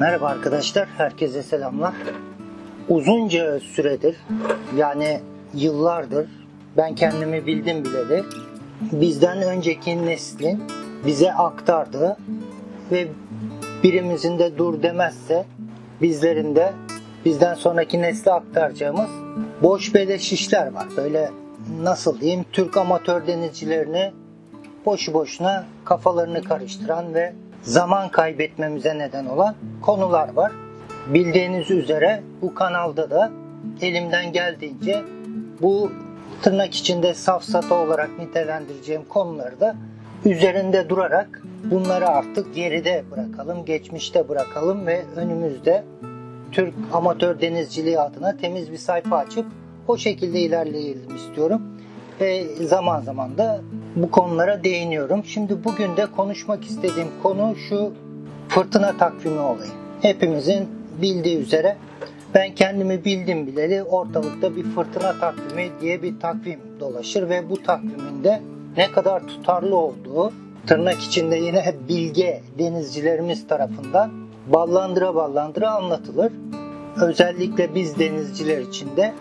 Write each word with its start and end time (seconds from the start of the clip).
Merhaba 0.00 0.26
arkadaşlar, 0.26 0.88
herkese 0.96 1.42
selamlar. 1.42 1.94
Uzunca 2.88 3.60
süredir, 3.60 4.16
yani 4.76 5.20
yıllardır 5.54 6.28
ben 6.76 6.94
kendimi 6.94 7.46
bildim 7.46 7.84
bileli 7.84 8.24
bizden 8.80 9.42
önceki 9.42 10.06
neslin 10.06 10.64
bize 11.06 11.32
aktardığı 11.32 12.16
ve 12.92 13.08
birimizin 13.82 14.38
de 14.38 14.58
dur 14.58 14.82
demezse 14.82 15.44
bizlerin 16.02 16.56
de 16.56 16.72
bizden 17.24 17.54
sonraki 17.54 18.02
nesle 18.02 18.32
aktaracağımız 18.32 19.10
boş 19.62 19.94
beleş 19.94 20.32
işler 20.32 20.72
var. 20.72 20.86
Böyle 20.96 21.30
nasıl 21.82 22.20
diyeyim 22.20 22.44
Türk 22.52 22.76
amatör 22.76 23.26
denizcilerini 23.26 24.12
boşu 24.86 25.14
boşuna 25.14 25.66
kafalarını 25.84 26.42
karıştıran 26.42 27.14
ve 27.14 27.32
zaman 27.62 28.08
kaybetmemize 28.08 28.98
neden 28.98 29.26
olan 29.26 29.54
konular 29.82 30.32
var. 30.32 30.52
Bildiğiniz 31.06 31.70
üzere 31.70 32.22
bu 32.42 32.54
kanalda 32.54 33.10
da 33.10 33.30
elimden 33.80 34.32
geldiğince 34.32 35.02
bu 35.60 35.92
tırnak 36.42 36.74
içinde 36.74 37.14
safsata 37.14 37.74
olarak 37.74 38.18
nitelendireceğim 38.18 39.02
konuları 39.08 39.60
da 39.60 39.76
üzerinde 40.24 40.88
durarak 40.88 41.42
bunları 41.64 42.08
artık 42.08 42.54
geride 42.54 43.04
bırakalım, 43.10 43.64
geçmişte 43.64 44.28
bırakalım 44.28 44.86
ve 44.86 45.04
önümüzde 45.16 45.84
Türk 46.52 46.74
amatör 46.92 47.40
denizciliği 47.40 48.00
adına 48.00 48.36
temiz 48.36 48.72
bir 48.72 48.76
sayfa 48.76 49.16
açıp 49.16 49.46
o 49.88 49.96
şekilde 49.96 50.40
ilerleyelim 50.40 51.16
istiyorum. 51.16 51.62
Ve 52.20 52.44
zaman 52.66 53.00
zaman 53.00 53.38
da 53.38 53.60
bu 54.02 54.10
konulara 54.10 54.64
değiniyorum. 54.64 55.24
Şimdi 55.24 55.64
bugün 55.64 55.96
de 55.96 56.06
konuşmak 56.06 56.64
istediğim 56.64 57.08
konu 57.22 57.54
şu 57.68 57.92
fırtına 58.48 58.96
takvimi 58.96 59.40
olayı. 59.40 59.70
Hepimizin 60.02 60.68
bildiği 61.02 61.38
üzere 61.38 61.76
ben 62.34 62.54
kendimi 62.54 63.04
bildim 63.04 63.46
bileli 63.46 63.82
ortalıkta 63.82 64.56
bir 64.56 64.64
fırtına 64.64 65.20
takvimi 65.20 65.70
diye 65.80 66.02
bir 66.02 66.20
takvim 66.20 66.60
dolaşır 66.80 67.28
ve 67.28 67.50
bu 67.50 67.62
takviminde 67.62 68.42
ne 68.76 68.90
kadar 68.90 69.26
tutarlı 69.26 69.76
olduğu 69.76 70.32
tırnak 70.66 70.98
içinde 70.98 71.36
yine 71.36 71.74
bilge 71.88 72.42
denizcilerimiz 72.58 73.48
tarafından 73.48 74.10
ballandıra 74.46 75.14
ballandıra 75.14 75.70
anlatılır. 75.70 76.32
Özellikle 77.02 77.74
biz 77.74 77.98
denizciler 77.98 78.58
için 78.58 78.96
de 78.96 79.14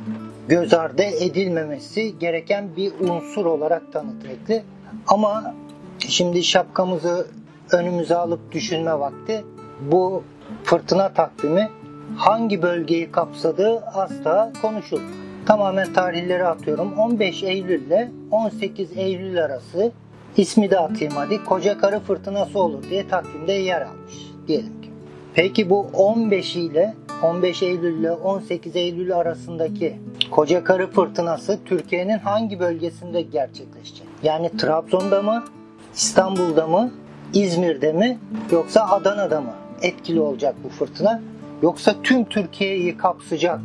göz 0.48 0.74
ardı 0.74 1.04
edilmemesi 1.04 2.20
gereken 2.20 2.76
bir 2.76 2.94
unsur 3.00 3.46
olarak 3.46 3.94
tanıtılır. 3.94 4.64
Ama 5.08 5.56
şimdi 6.00 6.44
şapkamızı 6.44 7.28
önümüze 7.72 8.16
alıp 8.16 8.52
düşünme 8.52 9.00
vakti 9.00 9.44
bu 9.82 10.24
fırtına 10.64 11.14
takvimi 11.14 11.70
hangi 12.18 12.62
bölgeyi 12.62 13.12
kapsadığı 13.12 13.80
asla 13.80 14.52
konuşulur. 14.62 15.02
Tamamen 15.46 15.94
tarihleri 15.94 16.46
atıyorum. 16.46 16.94
15 16.94 17.44
Eylül 17.44 17.82
ile 17.82 18.12
18 18.32 18.98
Eylül 18.98 19.44
arası 19.44 19.92
ismi 20.38 20.72
de 20.72 20.80
atayım 20.80 21.14
hadi. 21.16 21.44
Koca 21.44 21.78
Karı 21.78 22.00
Fırtınası 22.00 22.60
olur 22.60 22.84
diye 22.90 23.08
takvimde 23.08 23.52
yer 23.52 23.82
almış 23.82 24.16
diyelim 24.48 24.82
ki. 24.82 24.90
Peki 25.34 25.70
bu 25.70 25.88
15 25.94 26.56
ile 26.56 26.94
15 27.24 27.64
Eylül 27.64 28.00
ile 28.00 28.12
18 28.12 28.76
Eylül 28.76 29.16
arasındaki 29.16 29.98
Koca 30.32 30.64
Karı 30.64 30.88
Fırtınası 30.88 31.60
Türkiye'nin 31.66 32.18
hangi 32.18 32.60
bölgesinde 32.60 33.22
gerçekleşecek? 33.22 34.08
Yani 34.24 34.58
Trabzon'da 34.58 35.22
mı, 35.22 35.44
İstanbul'da 35.96 36.68
mı, 36.68 36.92
İzmir'de 37.34 37.94
mi 37.94 38.20
yoksa 38.52 38.82
Adana'da 38.90 39.42
mı 39.42 39.54
etkili 39.82 40.20
olacak 40.20 40.56
bu 40.64 40.70
fırtına? 40.70 41.22
Yoksa 41.62 41.96
tüm 42.04 42.26
Türkiye'yi 42.26 42.98
kapsayacak 42.98 43.60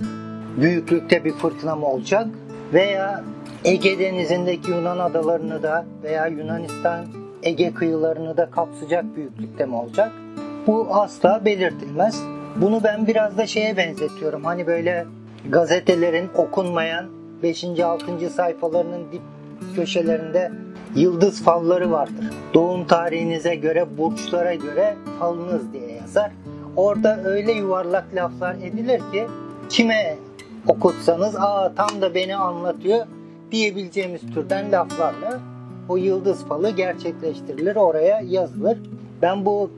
büyüklükte 0.61 1.25
bir 1.25 1.33
fırtına 1.33 1.77
mı 1.77 1.87
olacak? 1.87 2.27
Veya 2.72 3.25
Ege 3.64 3.98
Denizi'ndeki 3.98 4.71
Yunan 4.71 4.98
adalarını 4.98 5.62
da 5.62 5.84
veya 6.03 6.27
Yunanistan 6.27 7.04
Ege 7.43 7.75
kıyılarını 7.75 8.37
da 8.37 8.50
kapsayacak 8.50 9.16
büyüklükte 9.16 9.66
mi 9.66 9.77
olacak? 9.77 10.12
Bu 10.66 10.87
asla 10.91 11.44
belirtilmez. 11.44 12.22
Bunu 12.57 12.81
ben 12.85 13.07
biraz 13.07 13.39
da 13.39 13.47
şeye 13.47 13.77
benzetiyorum. 13.77 14.45
Hani 14.45 14.67
böyle 14.67 15.07
gazetelerin 15.51 16.31
okunmayan 16.37 17.07
5. 17.43 17.65
6. 17.65 18.31
sayfalarının 18.31 19.13
dip 19.13 19.23
köşelerinde 19.77 20.53
yıldız 20.95 21.45
falları 21.45 21.91
vardır. 21.91 22.31
Doğum 22.55 22.87
tarihinize 22.87 23.55
göre, 23.55 23.99
burçlara 23.99 24.55
göre 24.55 24.97
falınız 25.19 25.73
diye 25.73 25.93
yazar. 25.93 26.31
Orada 26.77 27.23
öyle 27.25 27.53
yuvarlak 27.53 28.15
laflar 28.15 28.55
edilir 28.55 29.01
ki 29.13 29.27
kime 29.69 30.17
okutsanız 30.67 31.37
aa 31.37 31.73
tam 31.77 32.01
da 32.01 32.15
beni 32.15 32.37
anlatıyor 32.37 33.07
diyebileceğimiz 33.53 34.21
türden 34.34 34.73
laflarla 34.73 35.41
o 35.89 35.97
yıldız 35.97 36.45
falı 36.45 36.71
gerçekleştirilir, 36.71 37.77
oraya 37.77 38.21
yazılır. 38.21 38.79
Ben 39.23 39.45
bu 39.45 39.71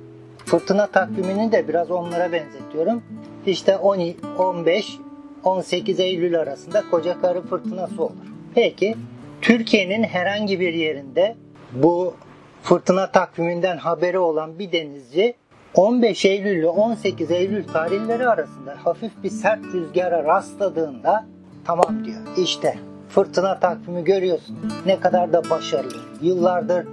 fırtına 0.59 0.87
takvimini 0.87 1.53
de 1.53 1.69
biraz 1.69 1.91
onlara 1.91 2.33
benzetiyorum. 2.33 3.03
İşte 3.47 3.77
10, 3.77 4.01
15, 4.39 4.99
18 5.45 6.01
Eylül 6.01 6.41
arasında 6.41 6.85
Koca 6.91 7.21
Karı 7.21 7.43
fırtınası 7.43 8.03
olur. 8.03 8.13
Peki 8.55 8.97
Türkiye'nin 9.43 10.03
herhangi 10.03 10.61
bir 10.61 10.75
yerinde 10.75 11.37
bu 11.73 12.15
fırtına 12.63 13.11
takviminden 13.11 13.77
haberi 13.77 14.19
olan 14.19 14.59
bir 14.59 14.73
denizci 14.73 15.35
15 15.75 16.25
Eylül 16.25 16.59
ile 16.59 16.69
18 16.69 17.31
Eylül 17.31 17.65
tarihleri 17.65 18.29
arasında 18.29 18.77
hafif 18.85 19.13
bir 19.23 19.31
sert 19.31 19.65
rüzgara 19.65 20.25
rastladığında 20.25 21.27
tamam 21.65 22.05
diyor. 22.05 22.21
İşte 22.37 22.79
fırtına 23.09 23.61
takvimi 23.61 24.05
görüyorsun. 24.05 24.59
Ne 24.87 25.01
kadar 25.01 25.33
da 25.33 25.51
başarılı. 25.51 26.01
Yıllardır 26.23 26.87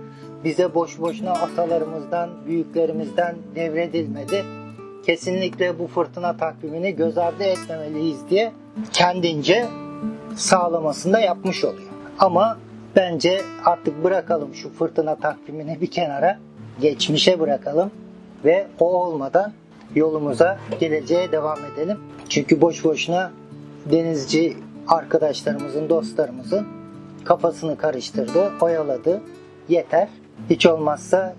bize 0.43 0.75
boş 0.75 0.99
boşuna 0.99 1.31
atalarımızdan, 1.31 2.29
büyüklerimizden 2.47 3.35
devredilmedi. 3.55 4.43
Kesinlikle 5.05 5.79
bu 5.79 5.87
fırtına 5.87 6.37
takvimini 6.37 6.95
göz 6.95 7.17
ardı 7.17 7.43
etmemeliyiz 7.43 8.29
diye 8.29 8.51
kendince 8.93 9.67
sağlamasında 10.35 11.19
yapmış 11.19 11.63
oluyor. 11.63 11.89
Ama 12.19 12.57
bence 12.95 13.41
artık 13.65 14.03
bırakalım 14.03 14.55
şu 14.55 14.73
fırtına 14.73 15.15
takvimini 15.15 15.81
bir 15.81 15.91
kenara, 15.91 16.39
geçmişe 16.81 17.39
bırakalım 17.39 17.91
ve 18.45 18.67
o 18.79 19.03
olmadan 19.03 19.53
yolumuza 19.95 20.59
geleceğe 20.79 21.31
devam 21.31 21.59
edelim. 21.73 21.97
Çünkü 22.29 22.61
boş 22.61 22.83
boşuna 22.83 23.31
denizci 23.91 24.57
arkadaşlarımızın, 24.87 25.89
dostlarımızın 25.89 26.67
kafasını 27.25 27.77
karıştırdı, 27.77 28.51
oyaladı. 28.61 29.21
Yeter. 29.69 30.07
Hiç 30.49 30.65
olmazsa 30.65 31.35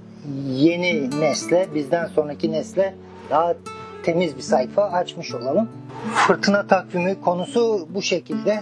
yeni 0.48 1.20
nesle, 1.20 1.68
bizden 1.74 2.06
sonraki 2.06 2.52
nesle 2.52 2.94
daha 3.30 3.54
temiz 4.02 4.36
bir 4.36 4.42
sayfa 4.42 4.82
açmış 4.82 5.34
olalım. 5.34 5.68
Fırtına 6.14 6.66
takvimi 6.66 7.20
konusu 7.20 7.88
bu 7.94 8.02
şekilde. 8.02 8.60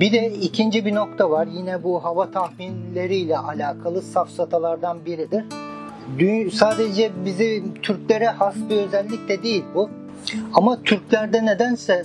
Bir 0.00 0.12
de 0.12 0.32
ikinci 0.32 0.84
bir 0.84 0.94
nokta 0.94 1.30
var. 1.30 1.48
Yine 1.52 1.82
bu 1.82 2.04
hava 2.04 2.30
tahminleriyle 2.30 3.38
alakalı 3.38 4.02
safsatalardan 4.02 4.98
biridir. 5.06 5.44
Sadece 6.52 7.10
bizi 7.24 7.64
Türklere 7.82 8.26
has 8.26 8.54
bir 8.70 8.76
özellik 8.76 9.28
de 9.28 9.42
değil 9.42 9.64
bu. 9.74 9.90
Ama 10.54 10.82
Türklerde 10.82 11.46
nedense 11.46 12.04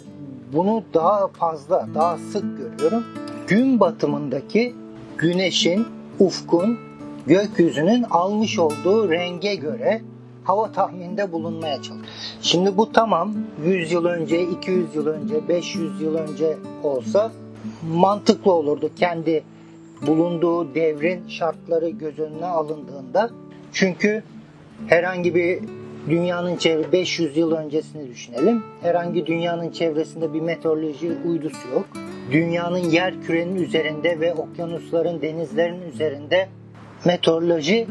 bunu 0.54 0.84
daha 0.94 1.28
fazla, 1.28 1.88
daha 1.96 2.18
sık 2.18 2.44
görüyorum. 2.58 3.04
Gün 3.48 3.80
batımındaki 3.80 4.76
güneşin, 5.18 5.88
ufkun, 6.20 6.80
gökyüzünün 7.28 8.04
almış 8.04 8.60
olduğu 8.60 9.12
renge 9.12 9.56
göre 9.56 10.02
hava 10.44 10.72
tahmininde 10.72 11.32
bulunmaya 11.32 11.76
çalışıyor. 11.76 12.14
Şimdi 12.42 12.78
bu 12.78 12.92
tamam 12.92 13.34
100 13.66 13.92
yıl 13.92 14.06
önce, 14.06 14.42
200 14.42 14.96
yıl 14.96 15.08
önce, 15.08 15.48
500 15.48 16.02
yıl 16.02 16.16
önce 16.16 16.58
olsa 16.84 17.32
mantıklı 17.94 18.52
olurdu 18.52 18.90
kendi 18.96 19.44
bulunduğu 20.08 20.76
devrin 20.76 21.28
şartları 21.28 21.90
göz 21.90 22.20
önüne 22.20 22.46
alındığında. 22.46 23.30
Çünkü 23.74 24.24
herhangi 24.88 25.36
bir 25.36 25.60
dünyanın 26.10 26.56
çevre 26.56 26.92
500 26.92 27.38
yıl 27.38 27.52
öncesini 27.52 28.10
düşünelim. 28.10 28.64
Herhangi 28.82 29.26
dünyanın 29.26 29.72
çevresinde 29.72 30.34
bir 30.34 30.42
meteoroloji 30.42 31.12
uydusu 31.28 31.70
yok. 31.74 31.86
Dünyanın 32.32 32.78
yer 32.78 33.22
kürenin 33.22 33.56
üzerinde 33.56 34.20
ve 34.20 34.34
okyanusların, 34.34 35.22
denizlerin 35.22 35.82
üzerinde 35.82 36.48
meteoroloji 37.06 37.88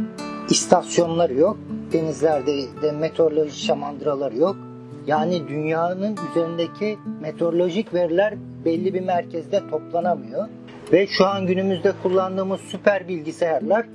istasyonları 0.50 1.34
yok. 1.34 1.56
Denizlerde 1.92 2.56
de 2.82 2.92
meteoroloji 2.92 3.64
şamandıraları 3.64 4.36
yok. 4.36 4.56
Yani 5.06 5.48
dünyanın 5.48 6.16
üzerindeki 6.30 6.98
meteorolojik 7.20 7.94
veriler 7.94 8.34
belli 8.64 8.94
bir 8.94 9.00
merkezde 9.00 9.62
toplanamıyor. 9.70 10.48
Ve 10.92 11.06
şu 11.06 11.26
an 11.26 11.46
günümüzde 11.46 11.92
kullandığımız 12.02 12.60
süper 12.60 13.08
bilgisayarlar 13.08 13.86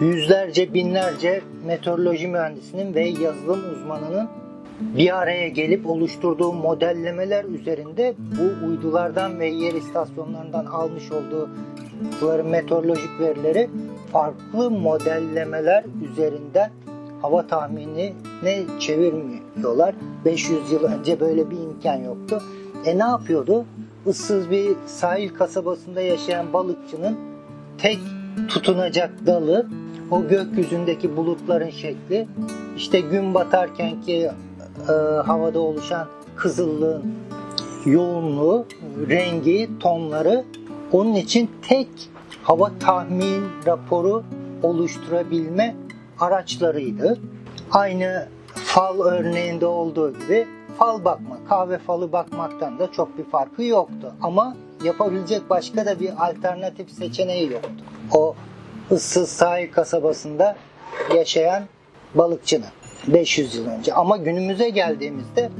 yüzlerce, 0.00 0.74
binlerce 0.74 1.40
meteoroloji 1.66 2.28
mühendisinin 2.28 2.94
ve 2.94 3.08
yazılım 3.08 3.60
uzmanının 3.74 4.28
bir 4.80 5.18
araya 5.18 5.48
gelip 5.48 5.86
oluşturduğu 5.86 6.52
modellemeler 6.52 7.44
üzerinde 7.44 8.14
bu 8.18 8.66
uydulardan 8.66 9.38
ve 9.40 9.46
yer 9.46 9.74
istasyonlarından 9.74 10.66
almış 10.66 11.12
oldukları 12.00 12.44
meteorolojik 12.44 13.20
verileri 13.20 13.70
farklı 14.12 14.70
modellemeler 14.70 15.84
üzerinden 16.10 16.70
hava 17.22 17.46
tahminine 17.46 18.12
çevirmiyorlar. 18.80 19.94
500 20.24 20.72
yıl 20.72 20.84
önce 20.84 21.20
böyle 21.20 21.50
bir 21.50 21.56
imkan 21.56 21.96
yoktu. 21.96 22.42
E 22.84 22.98
ne 22.98 23.04
yapıyordu? 23.04 23.64
Issız 24.06 24.50
bir 24.50 24.76
sahil 24.86 25.28
kasabasında 25.28 26.00
yaşayan 26.00 26.52
balıkçının 26.52 27.18
tek 27.78 27.98
tutunacak 28.48 29.26
dalı 29.26 29.66
o 30.10 30.28
gökyüzündeki 30.28 31.16
bulutların 31.16 31.70
şekli 31.70 32.28
işte 32.76 33.00
gün 33.00 33.34
batarken 33.34 34.02
ki 34.02 34.30
e, 34.88 34.92
havada 35.26 35.60
oluşan 35.60 36.06
kızıllığın 36.36 37.02
yoğunluğu, 37.86 38.66
rengi, 39.08 39.70
tonları 39.80 40.44
onun 40.92 41.14
için 41.14 41.50
tek 41.68 41.88
hava 42.42 42.70
tahmin 42.80 43.44
raporu 43.66 44.24
oluşturabilme 44.62 45.76
araçlarıydı. 46.20 47.18
Aynı 47.72 48.28
fal 48.54 49.00
örneğinde 49.00 49.66
olduğu 49.66 50.12
gibi 50.18 50.46
fal 50.78 51.04
bakma, 51.04 51.38
kahve 51.48 51.78
falı 51.78 52.12
bakmaktan 52.12 52.78
da 52.78 52.92
çok 52.92 53.18
bir 53.18 53.24
farkı 53.24 53.62
yoktu. 53.62 54.14
Ama 54.22 54.56
yapabilecek 54.84 55.50
başka 55.50 55.86
da 55.86 56.00
bir 56.00 56.28
alternatif 56.28 56.90
seçeneği 56.90 57.52
yoktu. 57.52 57.84
O 58.14 58.34
ıssız 58.90 59.28
sahil 59.28 59.72
kasabasında 59.72 60.56
yaşayan 61.14 61.62
balıkçının 62.14 62.66
500 63.08 63.54
yıl 63.54 63.66
önce. 63.66 63.94
Ama 63.94 64.16
günümüze 64.16 64.68
geldiğimizde 64.68 65.50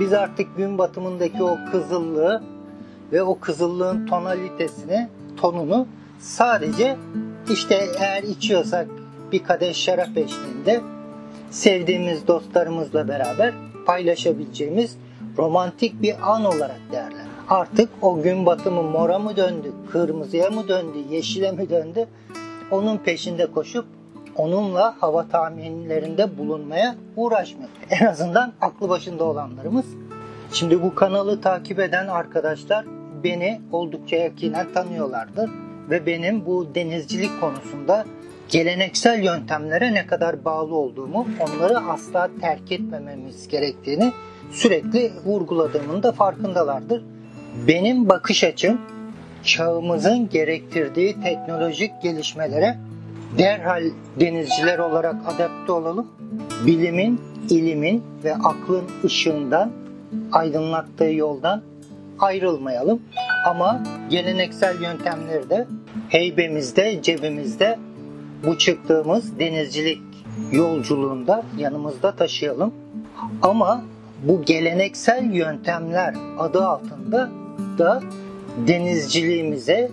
biz 0.00 0.12
artık 0.12 0.56
gün 0.56 0.78
batımındaki 0.78 1.42
o 1.42 1.56
kızıllığı 1.72 2.42
ve 3.12 3.22
o 3.22 3.38
kızıllığın 3.38 4.06
tonalitesini, 4.06 5.08
tonunu 5.36 5.86
sadece 6.18 6.96
işte 7.50 7.88
eğer 7.98 8.22
içiyorsak 8.22 8.86
bir 9.32 9.44
kadeh 9.44 9.74
şarap 9.74 10.16
eşliğinde 10.16 10.80
sevdiğimiz 11.50 12.26
dostlarımızla 12.26 13.08
beraber 13.08 13.54
paylaşabileceğimiz 13.86 14.96
romantik 15.38 16.02
bir 16.02 16.32
an 16.32 16.44
olarak 16.44 16.80
değerler. 16.92 17.26
Artık 17.48 17.90
o 18.02 18.22
gün 18.22 18.46
batımı 18.46 18.82
mora 18.82 19.18
mı 19.18 19.36
döndü, 19.36 19.72
kırmızıya 19.92 20.50
mı 20.50 20.68
döndü, 20.68 20.98
yeşile 21.10 21.52
mi 21.52 21.70
döndü? 21.70 22.06
Onun 22.70 22.96
peşinde 22.96 23.46
koşup 23.46 23.84
onunla 24.36 24.96
hava 25.00 25.28
tahminlerinde 25.28 26.38
bulunmaya 26.38 26.94
uğraşmıyor. 27.16 27.68
En 27.90 28.06
azından 28.06 28.52
aklı 28.60 28.88
başında 28.88 29.24
olanlarımız. 29.24 29.84
Şimdi 30.54 30.82
bu 30.82 30.94
kanalı 30.94 31.40
takip 31.40 31.80
eden 31.80 32.06
arkadaşlar 32.06 32.84
beni 33.24 33.60
oldukça 33.72 34.16
yakinen 34.16 34.72
tanıyorlardır 34.72 35.50
ve 35.90 36.06
benim 36.06 36.46
bu 36.46 36.74
denizcilik 36.74 37.40
konusunda 37.40 38.04
geleneksel 38.48 39.24
yöntemlere 39.24 39.94
ne 39.94 40.06
kadar 40.06 40.44
bağlı 40.44 40.74
olduğumu, 40.74 41.26
onları 41.40 41.78
asla 41.78 42.30
terk 42.40 42.72
etmememiz 42.72 43.48
gerektiğini 43.48 44.12
sürekli 44.50 45.12
vurguladığımın 45.24 46.02
da 46.02 46.12
farkındalardır. 46.12 47.04
Benim 47.68 48.08
bakış 48.08 48.44
açım 48.44 48.80
çağımızın 49.44 50.28
gerektirdiği 50.28 51.20
teknolojik 51.22 52.02
gelişmelere 52.02 52.78
derhal 53.38 53.84
denizciler 54.20 54.78
olarak 54.78 55.14
adapte 55.26 55.72
olalım. 55.72 56.06
Bilimin, 56.66 57.20
ilimin 57.50 58.04
ve 58.24 58.34
aklın 58.34 58.84
ışığından, 59.04 59.83
aydınlattığı 60.32 61.12
yoldan 61.12 61.62
ayrılmayalım. 62.18 63.02
Ama 63.46 63.82
geleneksel 64.10 64.82
yöntemleri 64.82 65.50
de 65.50 65.66
heybemizde, 66.08 67.02
cebimizde 67.02 67.78
bu 68.46 68.58
çıktığımız 68.58 69.38
denizcilik 69.38 70.02
yolculuğunda 70.52 71.42
yanımızda 71.58 72.12
taşıyalım. 72.12 72.74
Ama 73.42 73.84
bu 74.22 74.42
geleneksel 74.42 75.34
yöntemler 75.34 76.14
adı 76.38 76.66
altında 76.66 77.30
da 77.78 78.02
denizciliğimize 78.66 79.90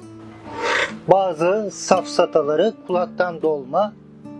bazı 1.07 1.69
safsataları, 1.71 2.73
kulaktan 2.87 3.41
dolma 3.41 3.93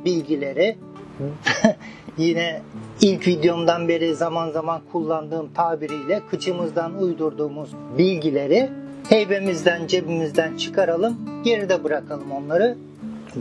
bilgileri 0.05 0.77
yine 2.17 2.61
ilk 3.01 3.27
videomdan 3.27 3.87
beri 3.87 4.15
zaman 4.15 4.51
zaman 4.51 4.81
kullandığım 4.91 5.49
tabiriyle 5.53 6.21
kıçımızdan 6.29 7.03
uydurduğumuz 7.03 7.69
bilgileri 7.97 8.69
heybemizden, 9.09 9.87
cebimizden 9.87 10.57
çıkaralım, 10.57 11.17
geride 11.43 11.83
bırakalım 11.83 12.31
onları. 12.31 12.77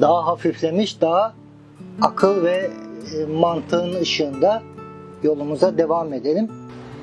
Daha 0.01 0.27
hafiflemiş, 0.27 1.01
daha 1.01 1.35
akıl 2.03 2.45
ve 2.45 2.71
e, 3.17 3.25
mantığın 3.25 4.01
ışığında 4.01 4.63
yolumuza 5.23 5.79
devam 5.79 6.13
edelim. 6.13 6.49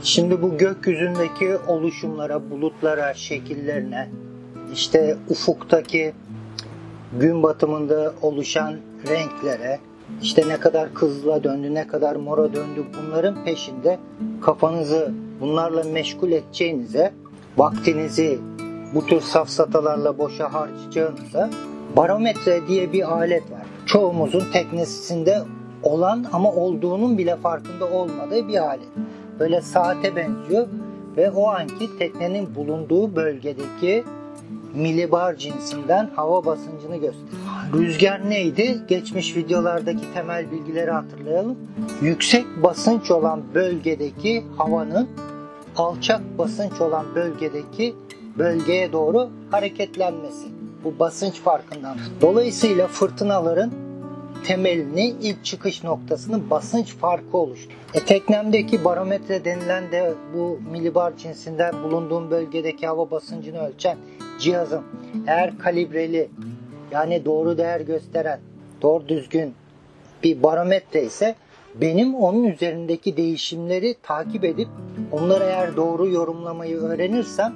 Şimdi 0.03 0.41
bu 0.41 0.57
gökyüzündeki 0.57 1.57
oluşumlara, 1.67 2.49
bulutlara, 2.49 3.13
şekillerine, 3.13 4.09
işte 4.73 5.17
ufuktaki 5.29 6.13
gün 7.19 7.43
batımında 7.43 8.13
oluşan 8.21 8.75
renklere, 9.09 9.79
işte 10.21 10.48
ne 10.48 10.57
kadar 10.57 10.94
kızıla 10.94 11.44
döndü, 11.44 11.74
ne 11.74 11.88
kadar 11.88 12.15
mora 12.15 12.54
döndü 12.54 12.86
bunların 12.98 13.44
peşinde 13.44 14.00
kafanızı 14.42 15.12
bunlarla 15.42 15.83
meşgul 15.83 16.31
edeceğinize, 16.31 17.13
vaktinizi 17.57 18.39
bu 18.95 19.06
tür 19.06 19.21
safsatalarla 19.21 20.18
boşa 20.18 20.54
harcayacağınıza 20.54 21.50
barometre 21.95 22.68
diye 22.68 22.92
bir 22.92 23.12
alet 23.12 23.51
var. 23.51 23.62
Çoğumuzun 23.86 24.44
teknesinde 24.54 25.42
olan 25.83 26.25
ama 26.33 26.51
olduğunun 26.51 27.18
bile 27.18 27.36
farkında 27.36 27.86
olmadığı 27.86 28.48
bir 28.48 28.68
alet. 28.68 28.88
Böyle 29.39 29.62
saate 29.62 30.15
benziyor 30.15 30.68
ve 31.18 31.31
o 31.31 31.48
anki 31.48 31.98
teknenin 32.00 32.56
bulunduğu 32.56 33.15
bölgedeki 33.15 34.04
milibar 34.74 35.36
cinsinden 35.36 36.09
hava 36.15 36.45
basıncını 36.45 36.98
gösteriyor. 36.98 37.46
Rüzgar 37.73 38.29
neydi? 38.29 38.77
Geçmiş 38.87 39.35
videolardaki 39.35 40.13
temel 40.13 40.51
bilgileri 40.51 40.91
hatırlayalım. 40.91 41.57
Yüksek 42.01 42.45
basınç 42.63 43.11
olan 43.11 43.43
bölgedeki 43.53 44.43
havanın 44.57 45.09
alçak 45.75 46.37
basınç 46.37 46.81
olan 46.81 47.06
bölgedeki 47.15 47.95
bölgeye 48.37 48.92
doğru 48.92 49.30
hareketlenmesi. 49.51 50.47
Bu 50.83 50.99
basınç 50.99 51.33
farkından. 51.39 51.97
Dolayısıyla 52.21 52.87
fırtınaların 52.87 53.71
temelini 54.44 55.06
ilk 55.21 55.45
çıkış 55.45 55.83
noktasının 55.83 56.49
basınç 56.49 56.95
farkı 56.95 57.37
oluştu. 57.37 57.71
E, 57.94 57.99
teknemdeki 57.99 58.85
barometre 58.85 59.45
denilen 59.45 59.92
de 59.92 60.13
bu 60.33 60.59
milibar 60.71 61.18
cinsinden 61.18 61.83
bulunduğum 61.83 62.31
bölgedeki 62.31 62.87
hava 62.87 63.11
basıncını 63.11 63.68
ölçen 63.68 63.97
cihazım 64.39 64.83
eğer 65.27 65.57
kalibreli 65.57 66.30
yani 66.91 67.25
doğru 67.25 67.57
değer 67.57 67.79
gösteren 67.79 68.39
doğru 68.81 69.07
düzgün 69.07 69.53
bir 70.23 70.44
barometre 70.44 71.03
ise 71.03 71.35
benim 71.81 72.15
onun 72.15 72.44
üzerindeki 72.44 73.17
değişimleri 73.17 73.95
takip 74.03 74.44
edip 74.44 74.67
onları 75.11 75.44
eğer 75.44 75.75
doğru 75.75 76.07
yorumlamayı 76.07 76.77
öğrenirsem 76.77 77.53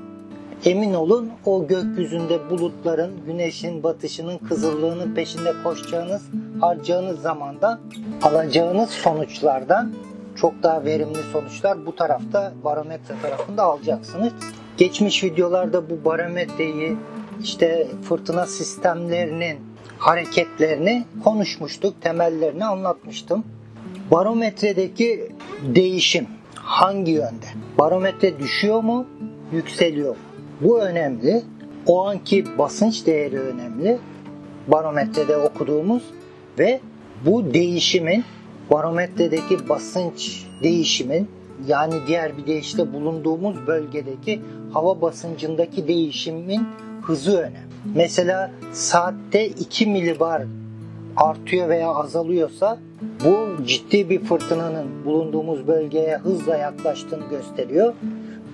emin 0.66 0.94
olun 0.94 1.32
o 1.46 1.68
gökyüzünde 1.68 2.50
bulutların, 2.50 3.12
güneşin 3.26 3.84
batışının, 3.84 4.38
kızıllığının 4.38 5.16
peşinde 5.16 5.54
koşacağınız, 5.64 6.22
harcayacağınız 6.62 7.22
zamanda 7.22 7.80
alacağınız 8.22 8.90
sonuçlardan 8.90 9.94
çok 10.36 10.64
daha 10.64 10.86
verimli 10.86 11.20
sonuçlar 11.34 11.86
bu 11.86 11.96
tarafta 11.96 12.54
barometre 12.64 13.16
tarafında 13.22 13.64
alacaksınız. 13.64 14.34
Geçmiş 14.78 15.24
videolarda 15.24 15.90
bu 15.90 16.06
barometreyi 16.06 16.98
işte 17.44 17.88
fırtına 18.04 18.46
sistemlerinin 18.46 19.58
hareketlerini 19.98 21.04
konuşmuştuk, 21.24 22.02
temellerini 22.02 22.66
anlatmıştım. 22.66 23.44
Barometredeki 24.12 25.32
değişim 25.76 26.28
hangi 26.56 27.12
yönde? 27.12 27.46
Barometre 27.80 28.40
düşüyor 28.40 28.84
mu, 28.84 29.06
yükseliyor 29.52 30.10
mu? 30.10 30.22
Bu 30.62 30.82
önemli. 30.82 31.42
O 31.88 32.08
anki 32.08 32.58
basınç 32.58 33.06
değeri 33.06 33.40
önemli. 33.40 34.00
Barometrede 34.68 35.38
okuduğumuz 35.38 36.04
ve 36.60 36.80
bu 37.26 37.54
değişimin 37.54 38.24
barometredeki 38.72 39.70
basınç 39.70 40.46
değişimin 40.64 41.30
yani 41.68 41.94
diğer 42.08 42.38
bir 42.38 42.48
deyişle 42.48 42.94
bulunduğumuz 42.94 43.68
bölgedeki 43.68 44.42
hava 44.74 45.02
basıncındaki 45.02 45.88
değişimin 45.88 46.68
hızı 47.04 47.38
önemli. 47.40 47.72
Mesela 47.96 48.52
saatte 48.74 49.48
2 49.48 49.86
milibar 49.86 50.44
artıyor 51.18 51.70
veya 51.70 51.90
azalıyorsa 51.90 52.78
Bu 53.26 53.66
ciddi 53.66 54.10
bir 54.10 54.20
fırtınanın 54.20 55.06
bulunduğumuz 55.06 55.68
bölgeye 55.68 56.18
hızla 56.18 56.58
yaklaştığını 56.58 57.30
gösteriyor. 57.30 57.94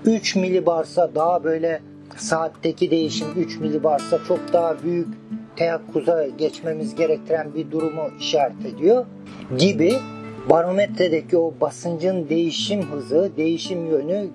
3 0.05 0.35
milibarsa 0.35 1.09
daha 1.15 1.43
böyle 1.43 1.81
saatteki 2.17 2.91
değişim 2.91 3.27
3 3.35 3.59
milibarsa 3.59 4.19
çok 4.27 4.53
daha 4.53 4.83
büyük 4.83 5.07
teyakkuza 5.55 6.27
geçmemiz 6.27 6.95
gerektiren 6.95 7.53
bir 7.55 7.71
durumu 7.71 8.01
işaret 8.19 8.65
ediyor 8.65 9.05
gibi 9.57 9.93
barometredeki 10.49 11.37
o 11.37 11.53
basıncın 11.61 12.29
değişim 12.29 12.81
hızı, 12.81 13.31
değişim 13.37 13.85
yönü 13.85 14.27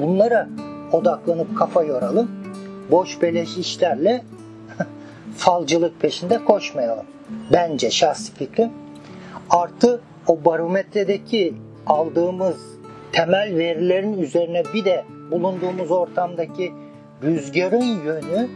bunlara 0.00 0.48
odaklanıp 0.92 1.58
kafa 1.58 1.82
yoralım. 1.82 2.43
Boş 2.90 3.22
beleş 3.22 3.56
işlerle 3.56 4.24
falcılık 5.36 6.00
peşinde 6.00 6.44
koşmayalım. 6.44 7.06
Bence 7.52 7.90
şahsi 7.90 8.34
fikrim. 8.34 8.70
Artı 9.50 10.00
o 10.26 10.44
barometredeki 10.44 11.54
aldığımız 11.86 12.56
temel 13.12 13.56
verilerin 13.56 14.18
üzerine 14.18 14.62
bir 14.74 14.84
de 14.84 15.04
bulunduğumuz 15.30 15.90
ortamdaki 15.90 16.72
rüzgarın 17.22 18.04
yönü 18.04 18.48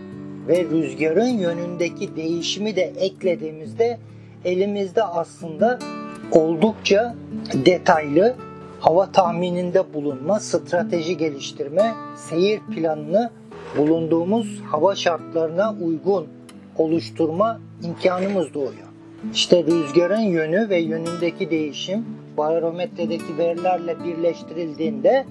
ve 0.48 0.64
rüzgarın 0.64 1.38
yönündeki 1.38 2.16
değişimi 2.16 2.76
de 2.76 2.82
eklediğimizde 2.82 3.98
elimizde 4.44 5.02
aslında 5.02 5.78
oldukça 6.32 7.14
detaylı 7.66 8.36
hava 8.80 9.12
tahmininde 9.12 9.94
bulunma, 9.94 10.40
strateji 10.40 11.16
geliştirme, 11.16 11.94
seyir 12.16 12.60
planını 12.74 13.30
bulunduğumuz 13.76 14.62
hava 14.70 14.94
şartlarına 14.94 15.74
uygun 15.82 16.26
oluşturma 16.76 17.60
imkanımız 17.84 18.54
doğuyor. 18.54 18.88
İşte 19.34 19.64
rüzgarın 19.64 20.20
yönü 20.20 20.68
ve 20.68 20.80
yönündeki 20.80 21.50
değişim 21.50 22.04
barometredeki 22.36 23.38
verilerle 23.38 23.96
birleştirildiğinde 24.04 25.26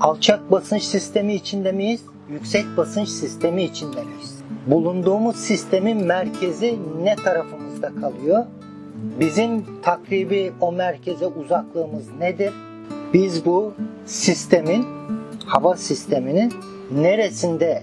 alçak 0.00 0.50
basınç 0.50 0.82
sistemi 0.82 1.34
içinde 1.34 1.72
miyiz? 1.72 2.00
Yüksek 2.30 2.64
basınç 2.76 3.08
sistemi 3.08 3.62
içinde 3.62 4.02
miyiz? 4.02 4.42
Bulunduğumuz 4.66 5.36
sistemin 5.36 6.06
merkezi 6.06 6.78
ne 7.02 7.16
tarafımızda 7.16 7.92
kalıyor? 8.00 8.44
Bizim 9.20 9.64
takribi 9.82 10.52
o 10.60 10.72
merkeze 10.72 11.26
uzaklığımız 11.26 12.04
nedir? 12.20 12.52
Biz 13.14 13.44
bu 13.46 13.72
sistemin, 14.06 14.86
hava 15.46 15.76
sisteminin 15.76 16.52
neresinde 16.90 17.82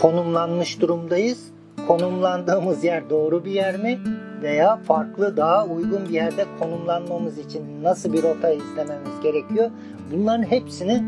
konumlanmış 0.00 0.80
durumdayız? 0.80 1.52
Konumlandığımız 1.88 2.84
yer 2.84 3.10
doğru 3.10 3.44
bir 3.44 3.50
yer 3.50 3.76
mi? 3.76 3.98
Veya 4.42 4.76
farklı 4.76 5.36
daha 5.36 5.66
uygun 5.66 6.08
bir 6.08 6.14
yerde 6.14 6.44
konumlanmamız 6.58 7.38
için 7.38 7.82
nasıl 7.82 8.12
bir 8.12 8.22
rota 8.22 8.50
izlememiz 8.50 9.20
gerekiyor? 9.22 9.70
Bunların 10.12 10.42
hepsini 10.42 11.02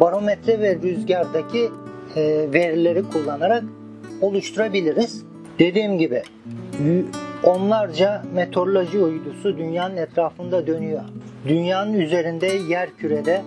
barometre 0.00 0.60
ve 0.60 0.76
rüzgardaki 0.82 1.70
e, 2.16 2.52
verileri 2.52 3.02
kullanarak 3.02 3.64
oluşturabiliriz. 4.20 5.24
Dediğim 5.58 5.98
gibi 5.98 6.22
onlarca 7.44 8.22
meteoroloji 8.34 8.98
uydusu 8.98 9.58
dünyanın 9.58 9.96
etrafında 9.96 10.66
dönüyor. 10.66 11.02
Dünyanın 11.48 11.92
üzerinde 11.92 12.46
yer 12.46 12.96
kürede 12.96 13.42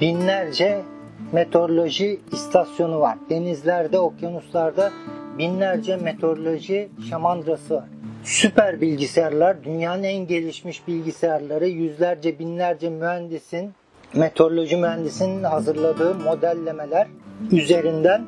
binlerce 0.00 0.82
meteoroloji 1.34 2.20
istasyonu 2.32 3.00
var. 3.00 3.18
Denizlerde, 3.30 3.98
okyanuslarda 3.98 4.90
binlerce 5.38 5.96
meteoroloji 5.96 6.88
şamandrası 7.10 7.74
var. 7.74 7.84
Süper 8.24 8.80
bilgisayarlar, 8.80 9.64
dünyanın 9.64 10.02
en 10.02 10.26
gelişmiş 10.26 10.88
bilgisayarları, 10.88 11.68
yüzlerce 11.68 12.38
binlerce 12.38 12.90
mühendisin, 12.90 13.72
meteoroloji 14.14 14.76
mühendisinin 14.76 15.44
hazırladığı 15.44 16.14
modellemeler 16.14 17.06
üzerinden 17.52 18.24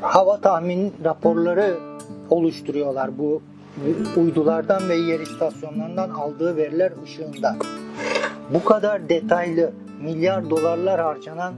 hava 0.00 0.40
tahmin 0.40 0.94
raporları 1.04 1.74
oluşturuyorlar 2.30 3.18
bu 3.18 3.42
uydulardan 4.16 4.88
ve 4.88 4.96
yer 4.96 5.20
istasyonlarından 5.20 6.10
aldığı 6.10 6.56
veriler 6.56 6.92
ışığında. 7.04 7.56
Bu 8.54 8.64
kadar 8.64 9.08
detaylı 9.08 9.72
milyar 10.02 10.50
dolarlar 10.50 11.00
harcanan 11.00 11.54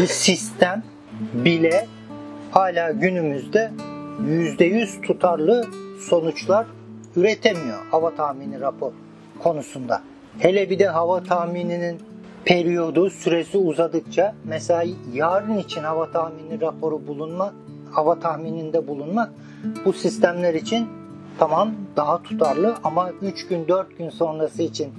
bir 0.00 0.06
sistem 0.06 0.82
bile 1.32 1.86
hala 2.50 2.90
günümüzde 2.90 3.70
%100 4.22 5.02
tutarlı 5.02 5.66
sonuçlar 6.00 6.66
üretemiyor 7.16 7.78
hava 7.90 8.14
tahmini 8.14 8.60
rapor 8.60 8.92
konusunda. 9.42 10.02
Hele 10.38 10.70
bir 10.70 10.78
de 10.78 10.86
hava 10.86 11.22
tahmininin 11.22 11.98
periyodu, 12.44 13.10
süresi 13.10 13.58
uzadıkça 13.58 14.34
mesela 14.44 14.84
yarın 15.12 15.58
için 15.58 15.82
hava 15.82 16.10
tahmini 16.10 16.60
raporu 16.60 17.06
bulunmak, 17.06 17.54
hava 17.90 18.20
tahmininde 18.20 18.86
bulunmak 18.88 19.32
bu 19.84 19.92
sistemler 19.92 20.54
için 20.54 20.88
tamam 21.38 21.72
daha 21.96 22.22
tutarlı 22.22 22.74
ama 22.84 23.10
3 23.22 23.46
gün 23.46 23.68
4 23.68 23.98
gün 23.98 24.10
sonrası 24.10 24.62
için 24.62 24.92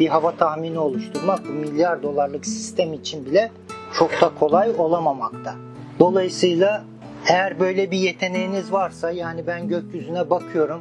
bir 0.00 0.08
hava 0.08 0.36
tahmini 0.36 0.78
oluşturmak 0.78 1.48
bu 1.48 1.52
milyar 1.52 2.02
dolarlık 2.02 2.46
sistem 2.46 2.92
için 2.92 3.26
bile 3.26 3.50
çok 3.98 4.10
da 4.20 4.32
kolay 4.40 4.70
olamamakta. 4.78 5.54
Dolayısıyla 5.98 6.84
eğer 7.28 7.60
böyle 7.60 7.90
bir 7.90 7.98
yeteneğiniz 7.98 8.72
varsa 8.72 9.10
yani 9.10 9.46
ben 9.46 9.68
gökyüzüne 9.68 10.30
bakıyorum 10.30 10.80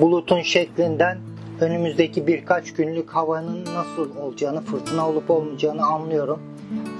bulutun 0.00 0.40
şeklinden 0.40 1.18
önümüzdeki 1.60 2.26
birkaç 2.26 2.72
günlük 2.72 3.10
havanın 3.10 3.64
nasıl 3.74 4.16
olacağını, 4.16 4.60
fırtına 4.60 5.08
olup 5.08 5.30
olmayacağını 5.30 5.86
anlıyorum. 5.86 6.40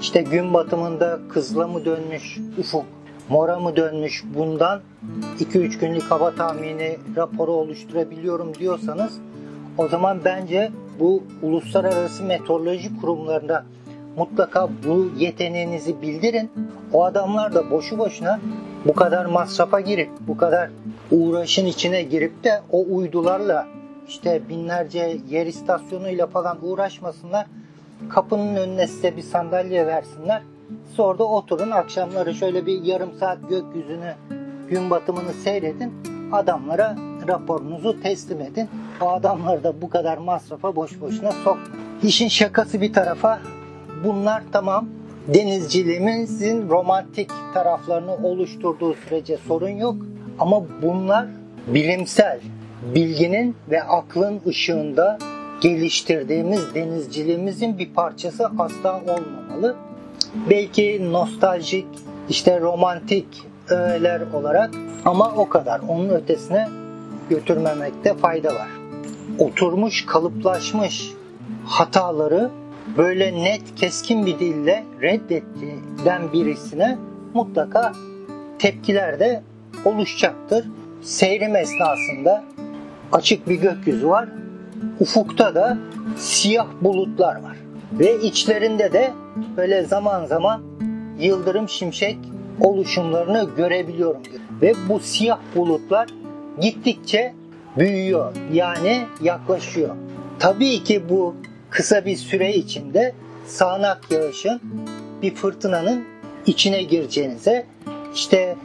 İşte 0.01 0.21
gün 0.21 0.53
batımında 0.53 1.19
kızla 1.29 1.67
mı 1.67 1.85
dönmüş 1.85 2.39
ufuk, 2.59 2.85
mora 3.29 3.59
mı 3.59 3.75
dönmüş 3.75 4.23
bundan 4.35 4.81
2-3 5.39 5.79
günlük 5.79 6.03
hava 6.03 6.35
tahmini 6.35 6.97
raporu 7.15 7.51
oluşturabiliyorum 7.51 8.55
diyorsanız 8.55 9.13
o 9.77 9.87
zaman 9.87 10.19
bence 10.25 10.71
bu 10.99 11.23
uluslararası 11.41 12.23
meteoroloji 12.23 13.01
kurumlarında 13.01 13.65
mutlaka 14.17 14.69
bu 14.87 15.09
yeteneğinizi 15.17 16.01
bildirin. 16.01 16.51
O 16.93 17.03
adamlar 17.03 17.53
da 17.53 17.71
boşu 17.71 17.97
boşuna 17.97 18.39
bu 18.85 18.93
kadar 18.93 19.25
masrafa 19.25 19.79
girip, 19.79 20.09
bu 20.27 20.37
kadar 20.37 20.69
uğraşın 21.11 21.65
içine 21.65 22.01
girip 22.01 22.43
de 22.43 22.61
o 22.71 22.85
uydularla 22.89 23.67
işte 24.07 24.41
binlerce 24.49 25.17
yer 25.29 25.45
istasyonuyla 25.45 26.27
falan 26.27 26.57
uğraşmasınlar. 26.61 27.45
Kapının 28.09 28.55
önüne 28.55 28.87
size 28.87 29.17
bir 29.17 29.21
sandalye 29.21 29.87
versinler. 29.87 30.41
Sonra 30.93 31.19
da 31.19 31.23
oturun 31.23 31.71
akşamları 31.71 32.33
şöyle 32.33 32.65
bir 32.65 32.83
yarım 32.83 33.13
saat 33.19 33.37
gökyüzünü 33.49 34.13
gün 34.69 34.89
batımını 34.89 35.33
seyredin. 35.33 35.93
Adamlara 36.31 36.95
raporunuzu 37.27 38.01
teslim 38.01 38.41
edin. 38.41 38.69
O 39.01 39.09
adamları 39.09 39.63
da 39.63 39.81
bu 39.81 39.89
kadar 39.89 40.17
masrafa 40.17 40.75
boş 40.75 41.01
boşuna 41.01 41.31
sokmayın. 41.31 41.71
İşin 42.03 42.27
şakası 42.27 42.81
bir 42.81 42.93
tarafa 42.93 43.39
bunlar 44.03 44.43
tamam 44.51 44.87
denizciliğimizin 45.27 46.69
romantik 46.69 47.29
taraflarını 47.53 48.15
oluşturduğu 48.15 48.93
sürece 48.93 49.37
sorun 49.37 49.69
yok. 49.69 49.95
Ama 50.39 50.63
bunlar 50.81 51.25
bilimsel 51.67 52.39
bilginin 52.95 53.55
ve 53.69 53.83
aklın 53.83 54.41
ışığında 54.47 55.17
geliştirdiğimiz 55.61 56.75
denizciliğimizin 56.75 57.77
bir 57.77 57.93
parçası 57.93 58.49
asla 58.57 59.01
olmamalı. 59.01 59.75
Belki 60.49 61.11
nostaljik, 61.11 61.87
işte 62.29 62.59
romantik 62.59 63.27
öğeler 63.69 64.21
olarak 64.33 64.71
ama 65.05 65.33
o 65.37 65.49
kadar. 65.49 65.81
Onun 65.87 66.09
ötesine 66.09 66.67
götürmemekte 67.29 68.13
fayda 68.13 68.55
var. 68.55 68.69
Oturmuş, 69.39 70.05
kalıplaşmış 70.05 71.11
hataları 71.65 72.49
böyle 72.97 73.43
net, 73.43 73.75
keskin 73.75 74.25
bir 74.25 74.39
dille 74.39 74.83
reddettiğinden 75.01 76.33
birisine 76.33 76.97
mutlaka 77.33 77.93
tepkiler 78.59 79.19
de 79.19 79.43
oluşacaktır. 79.85 80.65
Seyrim 81.01 81.55
esnasında 81.55 82.43
açık 83.11 83.49
bir 83.49 83.55
gökyüzü 83.55 84.07
var. 84.07 84.29
Ufukta 84.99 85.55
da 85.55 85.77
siyah 86.17 86.67
bulutlar 86.81 87.35
var. 87.35 87.57
Ve 87.93 88.21
içlerinde 88.21 88.93
de 88.93 89.13
böyle 89.57 89.83
zaman 89.83 90.25
zaman 90.25 90.61
yıldırım 91.19 91.69
şimşek 91.69 92.17
oluşumlarını 92.61 93.49
görebiliyorum. 93.57 94.21
Ve 94.61 94.73
bu 94.89 94.99
siyah 94.99 95.39
bulutlar 95.55 96.07
gittikçe 96.61 97.33
büyüyor. 97.77 98.33
Yani 98.53 99.05
yaklaşıyor. 99.21 99.95
Tabii 100.39 100.83
ki 100.83 101.09
bu 101.09 101.35
kısa 101.69 102.05
bir 102.05 102.15
süre 102.15 102.53
içinde 102.53 103.13
sağanak 103.45 104.11
yağışın 104.11 104.61
bir 105.21 105.35
fırtınanın 105.35 106.05
içine 106.45 106.83
gireceğinize 106.83 107.65
işte 108.13 108.55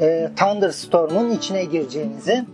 e, 0.00 0.30
thunderstorm'un 0.36 1.30
içine 1.30 1.64
gireceğinize 1.64 2.44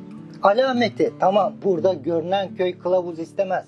alameti. 0.43 1.13
Tamam 1.21 1.55
burada 1.65 1.95
görünen 1.95 2.55
köy 2.55 2.79
kılavuz 2.79 3.19
istemez. 3.19 3.65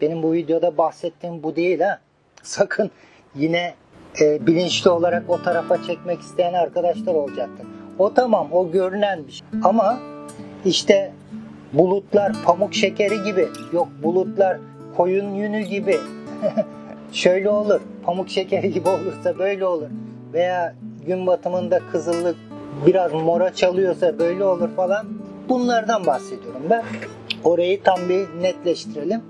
Benim 0.00 0.22
bu 0.22 0.32
videoda 0.32 0.78
bahsettiğim 0.78 1.42
bu 1.42 1.56
değil 1.56 1.80
ha. 1.80 1.98
Sakın 2.42 2.90
yine 3.34 3.74
e, 4.20 4.46
bilinçli 4.46 4.90
olarak 4.90 5.30
o 5.30 5.42
tarafa 5.42 5.82
çekmek 5.82 6.20
isteyen 6.20 6.52
arkadaşlar 6.52 7.14
olacaktır. 7.14 7.66
O 7.98 8.14
tamam 8.14 8.48
o 8.52 8.70
görünen 8.70 9.26
bir 9.26 9.32
şey. 9.32 9.46
Ama 9.64 9.98
işte 10.66 11.12
bulutlar 11.72 12.32
pamuk 12.44 12.74
şekeri 12.74 13.22
gibi. 13.22 13.48
Yok 13.72 13.88
bulutlar 14.02 14.58
koyun 14.96 15.34
yünü 15.34 15.60
gibi. 15.60 15.98
Şöyle 17.12 17.50
olur. 17.50 17.80
Pamuk 18.04 18.28
şekeri 18.28 18.72
gibi 18.72 18.88
olursa 18.88 19.38
böyle 19.38 19.66
olur. 19.66 19.88
Veya 20.32 20.74
gün 21.06 21.26
batımında 21.26 21.80
kızıllık 21.92 22.36
biraz 22.86 23.12
mora 23.12 23.54
çalıyorsa 23.54 24.18
böyle 24.18 24.44
olur 24.44 24.68
falan. 24.76 25.06
Bunlardan 25.48 26.06
bahsediyorum 26.06 26.62
ben. 26.70 26.84
Orayı 27.44 27.82
tam 27.82 28.08
bir 28.08 28.42
netleştirelim. 28.42 29.22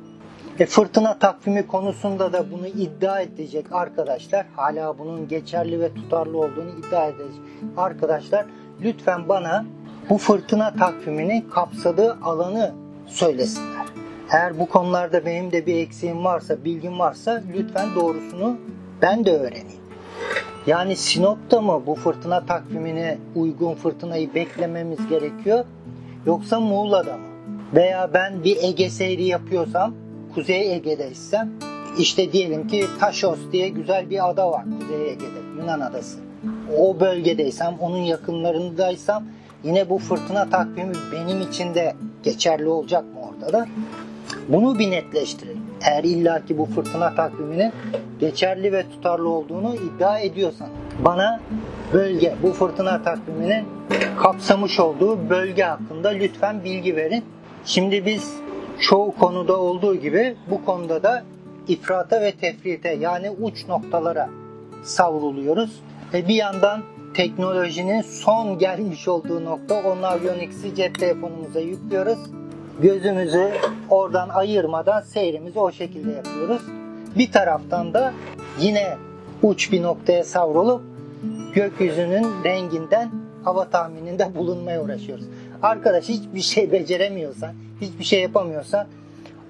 E, 0.59 0.67
fırtına 0.67 1.19
takvimi 1.19 1.67
konusunda 1.67 2.33
da 2.33 2.51
bunu 2.51 2.67
iddia 2.67 3.21
edecek 3.21 3.67
arkadaşlar, 3.73 4.47
hala 4.57 4.99
bunun 4.99 5.29
geçerli 5.29 5.81
ve 5.81 5.95
tutarlı 5.95 6.39
olduğunu 6.39 6.71
iddia 6.79 7.07
edecek 7.07 7.43
arkadaşlar, 7.77 8.47
lütfen 8.83 9.29
bana 9.29 9.65
bu 10.11 10.19
fırtına 10.19 10.75
takviminin 10.75 11.41
kapsadığı 11.41 12.19
alanı 12.23 12.75
söylesinler. 13.07 13.87
Eğer 14.33 14.59
bu 14.59 14.69
konularda 14.69 15.27
benim 15.27 15.53
de 15.53 15.67
bir 15.67 15.75
eksiğim 15.75 16.25
varsa, 16.25 16.65
bilgim 16.65 16.99
varsa 16.99 17.43
lütfen 17.55 17.95
doğrusunu 17.95 18.57
ben 19.03 19.25
de 19.25 19.33
öğreneyim. 19.37 19.87
Yani 20.67 20.97
Sinop'ta 20.97 21.61
mı 21.61 21.83
bu 21.87 21.95
fırtına 21.95 22.47
takvimine 22.47 23.19
uygun 23.35 23.75
fırtınayı 23.75 24.35
beklememiz 24.35 25.09
gerekiyor 25.09 25.65
yoksa 26.27 26.61
Muğla'da 26.61 27.17
mı? 27.17 27.27
Veya 27.75 28.11
ben 28.15 28.45
bir 28.45 28.57
Ege 28.63 28.91
seyri 28.91 29.25
yapıyorsam 29.25 29.95
Kuzey 30.35 30.75
Ege'deysem 30.75 31.53
işte 31.99 32.33
diyelim 32.33 32.69
ki 32.69 32.85
Taşos 33.01 33.39
diye 33.53 33.69
güzel 33.69 34.11
bir 34.11 34.31
ada 34.31 34.51
var 34.51 34.65
Kuzey 34.81 35.11
Ege'de 35.11 35.61
Yunan 35.61 35.81
adası. 35.81 36.19
O 36.79 37.01
bölgedeysem 37.01 37.77
onun 37.81 37.97
yakınlarındaysam 37.97 39.25
yine 39.67 39.91
bu 39.91 39.99
fırtına 39.99 40.51
takvimi 40.51 40.95
benim 41.13 41.41
için 41.41 41.75
de 41.75 41.95
geçerli 42.23 42.69
olacak 42.69 43.05
mı 43.05 43.21
orada 43.31 43.53
da? 43.53 43.67
Bunu 44.49 44.79
bir 44.79 44.91
netleştirelim. 44.91 45.63
Eğer 45.83 46.05
illaki 46.05 46.59
bu 46.59 46.67
fırtına 46.67 47.15
takviminin 47.15 47.73
geçerli 48.21 48.73
ve 48.73 48.83
tutarlı 48.91 49.29
olduğunu 49.29 49.75
iddia 49.75 50.19
ediyorsan 50.19 50.69
bana 51.05 51.41
bölge 51.93 52.35
bu 52.43 52.53
fırtına 52.53 53.03
takviminin 53.03 53.65
kapsamış 54.23 54.81
olduğu 54.81 55.31
bölge 55.31 55.63
hakkında 55.63 56.09
lütfen 56.09 56.65
bilgi 56.65 56.97
verin. 56.97 57.25
Şimdi 57.65 58.07
biz 58.07 58.35
çoğu 58.81 59.15
konuda 59.15 59.57
olduğu 59.57 59.95
gibi 59.95 60.37
bu 60.51 60.65
konuda 60.65 61.03
da 61.03 61.25
ifrata 61.69 62.21
ve 62.21 62.33
tefrite 62.33 62.89
yani 62.89 63.31
uç 63.31 63.69
noktalara 63.69 64.31
savruluyoruz. 64.83 65.81
E 66.15 66.29
bir 66.29 66.35
yandan 66.35 66.83
teknolojinin 67.17 68.03
son 68.03 68.59
gelmiş 68.59 69.09
olduğu 69.09 69.45
nokta 69.45 69.83
onun 69.83 70.03
avionics'i 70.03 70.75
cep 70.75 70.99
telefonumuza 70.99 71.61
yüklüyoruz. 71.61 72.19
Gözümüzü 72.83 73.51
oradan 73.91 74.29
ayırmadan 74.29 75.01
seyrimizi 75.01 75.59
o 75.59 75.73
şekilde 75.73 76.11
yapıyoruz. 76.11 76.63
Bir 77.19 77.33
taraftan 77.33 77.95
da 77.95 78.13
yine 78.61 78.97
uç 79.43 79.73
bir 79.73 79.83
noktaya 79.83 80.25
savrulup 80.25 80.83
gökyüzünün 81.55 82.27
renginden 82.45 83.11
hava 83.45 83.65
tahmininde 83.65 84.35
bulunmaya 84.35 84.85
uğraşıyoruz. 84.85 85.25
Arkadaş 85.63 86.09
hiçbir 86.09 86.41
şey 86.41 86.73
beceremiyorsan, 86.73 87.55
hiçbir 87.81 88.05
şey 88.05 88.23
yapamıyorsan 88.23 88.87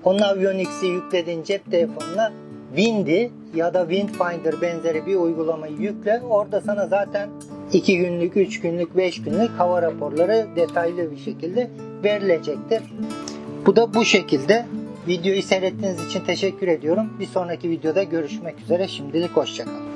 onun 0.04 0.20
avionics'i 0.20 0.86
yüklediğin 0.86 1.42
cep 1.42 1.70
telefonuna 1.70 2.32
Windy 2.76 3.28
ya 3.54 3.74
da 3.74 3.88
Windfinder 3.88 4.62
benzeri 4.62 5.06
bir 5.06 5.16
uygulamayı 5.16 5.76
yükle. 5.76 6.22
Orada 6.30 6.60
sana 6.60 6.86
zaten 6.86 7.28
2 7.72 7.98
günlük, 7.98 8.36
3 8.36 8.60
günlük, 8.60 8.96
5 8.96 9.22
günlük 9.22 9.50
hava 9.50 9.82
raporları 9.82 10.46
detaylı 10.56 11.10
bir 11.10 11.18
şekilde 11.18 11.70
verilecektir. 12.04 12.82
Bu 13.66 13.76
da 13.76 13.94
bu 13.94 14.04
şekilde. 14.04 14.66
Videoyu 15.08 15.42
seyrettiğiniz 15.42 16.06
için 16.06 16.20
teşekkür 16.20 16.68
ediyorum. 16.68 17.06
Bir 17.20 17.26
sonraki 17.26 17.70
videoda 17.70 18.02
görüşmek 18.02 18.60
üzere. 18.60 18.88
Şimdilik 18.88 19.30
hoşçakalın. 19.30 19.95